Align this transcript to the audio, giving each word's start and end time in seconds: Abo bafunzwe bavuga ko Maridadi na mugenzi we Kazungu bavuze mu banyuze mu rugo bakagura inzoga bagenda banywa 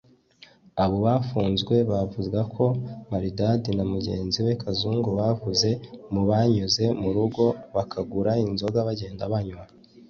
Abo 0.83 0.97
bafunzwe 1.05 1.75
bavuga 1.91 2.39
ko 2.55 2.65
Maridadi 3.11 3.69
na 3.77 3.85
mugenzi 3.93 4.37
we 4.45 4.53
Kazungu 4.61 5.09
bavuze 5.19 5.69
mu 6.13 6.21
banyuze 6.29 6.83
mu 7.01 7.09
rugo 7.15 7.43
bakagura 7.75 8.31
inzoga 8.45 8.79
bagenda 8.87 9.23
banywa 9.33 9.65